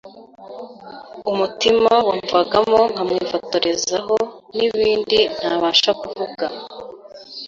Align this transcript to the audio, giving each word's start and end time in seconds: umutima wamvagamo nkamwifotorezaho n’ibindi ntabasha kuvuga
umutima 1.31 1.91
wamvagamo 2.07 2.79
nkamwifotorezaho 2.91 4.17
n’ibindi 4.57 5.19
ntabasha 5.37 5.91
kuvuga 6.01 6.45